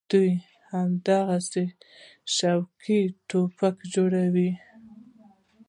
[0.09, 0.31] دوى
[0.69, 1.65] هماغسې
[2.35, 4.49] شوقي ټوپکې جوړوي.